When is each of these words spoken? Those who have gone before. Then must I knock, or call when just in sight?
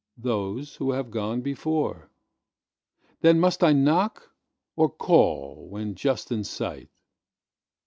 Those 0.17 0.77
who 0.77 0.93
have 0.93 1.11
gone 1.11 1.41
before. 1.41 2.09
Then 3.19 3.39
must 3.39 3.63
I 3.63 3.71
knock, 3.71 4.33
or 4.75 4.89
call 4.89 5.69
when 5.69 5.93
just 5.93 6.31
in 6.31 6.43
sight? 6.43 6.89